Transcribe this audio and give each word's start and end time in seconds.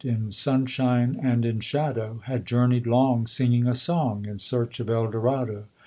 In 0.03 0.29
sunshine 0.29 1.15
and 1.21 1.45
in 1.45 1.59
shadow, 1.59 2.21
Had 2.25 2.47
journeyed 2.47 2.87
long, 2.87 3.27
Singing 3.27 3.67
a 3.67 3.75
song, 3.75 4.25
In 4.25 4.39
search 4.39 4.79
of 4.79 4.89
Eldorado. 4.89 5.65